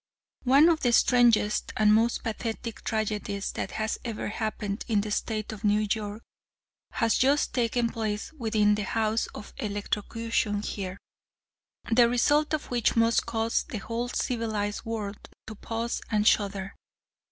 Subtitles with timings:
[0.45, 5.51] One of the strangest and most pathetic tragedies that has ever happened in the State
[5.51, 6.23] of New York
[6.93, 10.97] has just taken place within the house of electrocution here,
[11.91, 16.73] the result of which must cause the whole civilized world to pause and shudder.